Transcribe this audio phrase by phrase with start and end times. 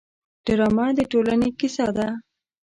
[0.45, 2.07] ډرامه د ټولنې کیسه ده